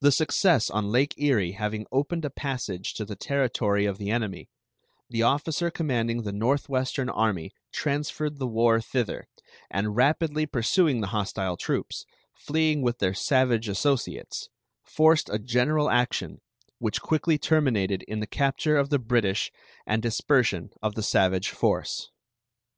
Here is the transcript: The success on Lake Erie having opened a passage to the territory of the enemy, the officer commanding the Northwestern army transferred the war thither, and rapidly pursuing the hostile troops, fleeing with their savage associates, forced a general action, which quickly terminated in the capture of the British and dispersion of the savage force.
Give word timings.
The 0.00 0.10
success 0.10 0.70
on 0.70 0.90
Lake 0.90 1.12
Erie 1.18 1.52
having 1.52 1.84
opened 1.92 2.24
a 2.24 2.30
passage 2.30 2.94
to 2.94 3.04
the 3.04 3.14
territory 3.14 3.84
of 3.84 3.98
the 3.98 4.10
enemy, 4.10 4.48
the 5.10 5.22
officer 5.22 5.70
commanding 5.70 6.22
the 6.22 6.32
Northwestern 6.32 7.10
army 7.10 7.52
transferred 7.70 8.38
the 8.38 8.46
war 8.46 8.80
thither, 8.80 9.28
and 9.70 9.94
rapidly 9.94 10.46
pursuing 10.46 11.02
the 11.02 11.08
hostile 11.08 11.58
troops, 11.58 12.06
fleeing 12.32 12.80
with 12.80 13.00
their 13.00 13.12
savage 13.12 13.68
associates, 13.68 14.48
forced 14.82 15.28
a 15.28 15.38
general 15.38 15.90
action, 15.90 16.40
which 16.78 17.02
quickly 17.02 17.36
terminated 17.36 18.02
in 18.04 18.20
the 18.20 18.26
capture 18.26 18.78
of 18.78 18.88
the 18.88 18.98
British 18.98 19.52
and 19.86 20.00
dispersion 20.00 20.70
of 20.80 20.94
the 20.94 21.02
savage 21.02 21.50
force. 21.50 22.10